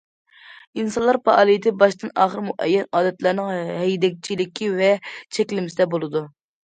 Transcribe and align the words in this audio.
ئىنسانلار 0.83 1.17
پائالىيىتى 1.27 1.73
باشتىن- 1.83 2.15
ئاخىر 2.23 2.41
مۇئەييەن 2.47 2.89
ئادەتلەرنىڭ 3.01 3.53
ھەيدەكچىلىكى 3.83 4.71
ۋە 4.81 4.91
چەكلىمىسىدە 5.39 5.89
بولىدۇ. 5.97 6.25